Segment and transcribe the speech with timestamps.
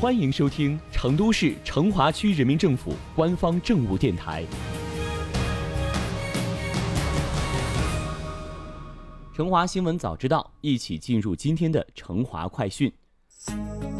[0.00, 4.44] 欢迎收听成都市成华区人民政府官方政务电台
[9.36, 12.92] 《成华新闻早知道》，一起进入今天的成华快讯。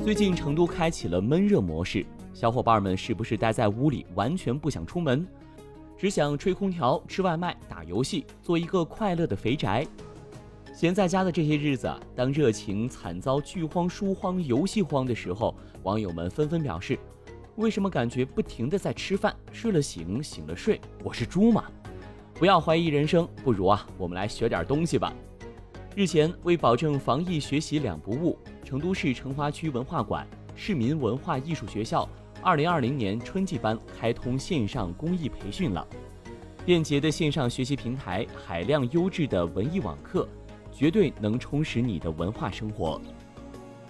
[0.04, 5.26] 最近成都开启了闷热模式，小伙伴们是不是待在屋里完全不想出门，
[5.98, 9.84] 只想吹空调、吃外卖、打游戏，做一个快乐的肥宅？
[10.78, 15.52] 闲在家的这些日子，当热情惨遭剧荒、书荒、游戏荒的时候，
[15.82, 16.96] 网友们纷纷表示
[17.58, 20.80] ：“为什么感觉不停的在吃饭，睡了醒，醒了睡？
[21.02, 21.64] 我是猪吗？”
[22.38, 25.12] 不要怀疑人生，不如啊，我们来学点东西吧。
[25.96, 32.08] 日前，为保证防疫学习两不误，成都市成华区文化馆市民文化艺术学校
[32.44, 35.84] 2020年春季班开通线上公益培训了。
[36.64, 40.28] 便捷的线上学习平台，海量优质的文艺网课。
[40.72, 43.00] 绝对能充实你的文化生活。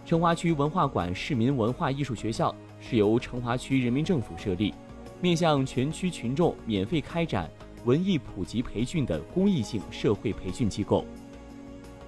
[0.04, 4.72] 成华区文化馆市民文化艺术学校是由成华区人民政府设立，
[5.20, 7.50] 面向全区群众免费开展
[7.84, 11.04] 文艺普及培训的公益性社会培训机构。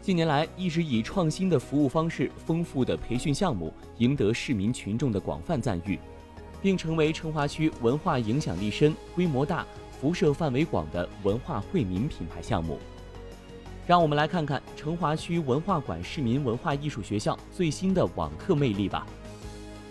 [0.00, 5.98] 近年来，一直以创新的服务方式、丰富的培训项目赢得市民群众的广泛赞誉，
[6.62, 12.78] 并成为成华区文化影响力深、规模大、辐射范围广的文化惠民品牌项目。
[13.90, 19.04] 让我们来看看成华区文化馆市民文化艺术学校最新的网课魅力吧。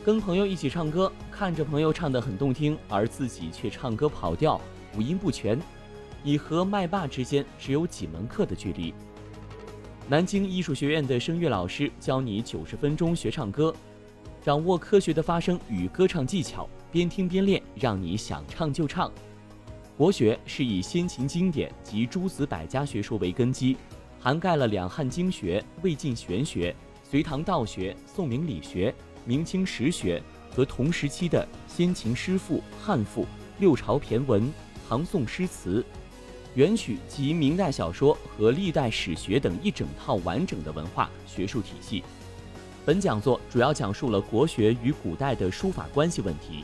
[0.06, 4.62] 跟朋友一起唱歌，看着朋友唱得很动听，而自己却唱歌跑调，
[4.96, 5.60] 五音不全，
[6.24, 8.94] 你和麦霸之间只有几门课的距离。
[10.08, 13.76] 南京艺术学院的声乐老师教你九十分钟学唱歌，
[14.42, 19.12] 掌握科学的发声与歌唱技巧，边听边练，让你想唱就唱。
[20.00, 23.76] 国学是以先秦经典及诸子百家学说为根基，
[24.18, 30.24] 涵盖了两汉经学、魏晋玄学、隋唐道学、宋明理学、明清实学
[30.56, 33.26] 和同时期的先秦诗赋、汉赋、
[33.60, 34.50] 六朝骈文、
[34.88, 35.86] 唐宋诗词、
[36.56, 42.06] 元曲及明代小说和历代史学等一整套完整的文化学术体系。
[42.86, 46.64] 本讲座主要讲述了国学与古代的书法关系问题。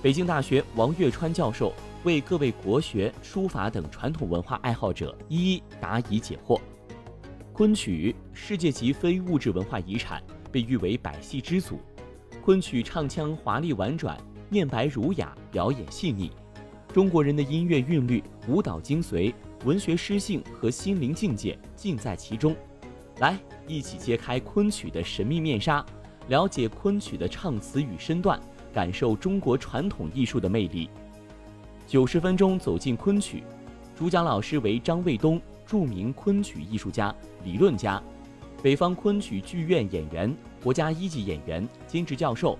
[0.00, 1.72] 北京大学王岳川教授。
[2.04, 6.60] 为各位国学、书法等传统文化爱好者一一答疑解惑。
[7.52, 10.22] 昆曲世界级非物质文化遗产，
[10.52, 11.80] 被誉为百戏之祖。
[12.40, 14.16] 昆曲唱腔华丽婉转，
[14.48, 16.30] 念白儒雅，表演细腻。
[16.92, 19.34] 中国人的音乐韵律、舞蹈精髓、
[19.64, 22.54] 文学诗性和心灵境界尽在其中。
[23.18, 23.36] 来，
[23.66, 25.84] 一起揭开昆曲的神秘面纱，
[26.28, 28.40] 了解昆曲的唱词与身段，
[28.72, 30.88] 感受中国传统艺术的魅力。
[31.86, 33.42] 九十分钟走进昆曲，
[33.96, 37.14] 主讲老师为张卫东，著名昆曲艺术家、
[37.44, 38.02] 理论家，
[38.62, 42.58] 北方昆曲剧院演员，国家一级演员，兼职教授。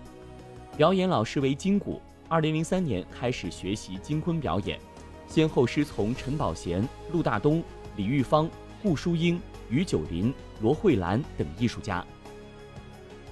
[0.76, 4.78] 表演老师为金谷，二零零三年开始学习京昆表演，
[5.26, 7.62] 先后师从陈宝贤、陆大东、
[7.96, 8.48] 李玉芳、
[8.82, 12.04] 顾淑英、于九林、罗慧兰等艺术家。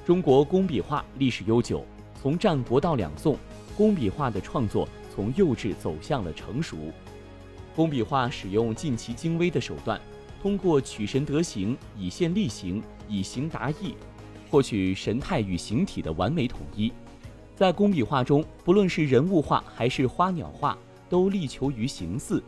[0.04, 1.84] 中国工笔画历史悠久，
[2.26, 3.36] 从战国到两宋，
[3.76, 4.88] 工笔画的创作。
[5.14, 6.76] 从幼稚走向了成熟，
[7.76, 10.00] 工笔画使用尽其精微的手段，
[10.42, 13.94] 通过取神得形、以线立形、以形达意，
[14.50, 16.92] 获取神态与形体的完美统一。
[17.54, 20.76] 在工笔画中，不论是人物画还是花鸟画，
[21.08, 22.42] 都力求于形似。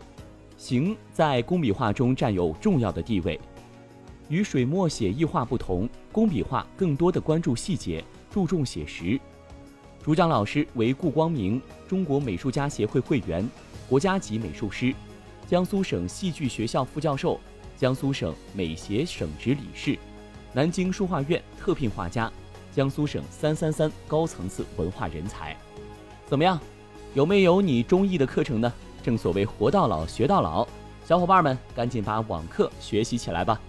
[0.56, 3.38] 形在工笔画中占有重要的地位。
[4.28, 9.16] 与水墨写意画不同，工笔画更多的关注细节，注重写实。
[10.08, 13.46] 主讲老师为顾光明，中国美术家协会会员，
[13.90, 14.94] 国家级美术师，
[15.46, 17.38] 江苏省戏剧学校副教授，
[17.76, 19.98] 江苏省美协省直理事，
[20.54, 22.32] 南京书画院特聘画家，
[22.72, 25.54] 江苏省三三三高层次文化人才。
[26.26, 26.58] 怎么样，
[27.12, 28.72] 有没有你中意的课程呢？
[29.02, 30.66] 正所谓活到老学到老，
[31.04, 33.60] 小伙伴们赶紧把网课学习起来吧。